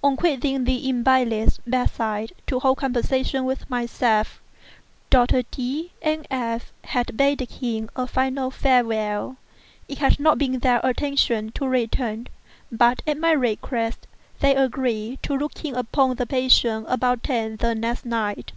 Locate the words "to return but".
11.56-13.02